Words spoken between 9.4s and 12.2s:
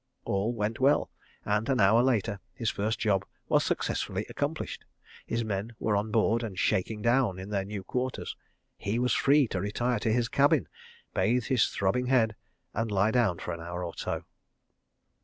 to retire to his cabin, bathe his throbbing